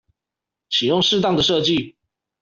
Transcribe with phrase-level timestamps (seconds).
[0.67, 1.93] 請用適當的設計